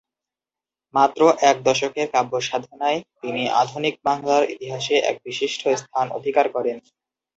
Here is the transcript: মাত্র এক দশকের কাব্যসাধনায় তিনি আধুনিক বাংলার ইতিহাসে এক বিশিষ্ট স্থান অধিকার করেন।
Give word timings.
মাত্র 0.93 1.19
এক 1.49 1.57
দশকের 1.63 2.07
কাব্যসাধনায় 2.13 2.99
তিনি 3.21 3.43
আধুনিক 3.61 3.95
বাংলার 4.05 4.43
ইতিহাসে 4.53 4.95
এক 5.09 5.15
বিশিষ্ট 5.25 5.61
স্থান 5.81 6.07
অধিকার 6.17 6.45
করেন। 6.55 6.77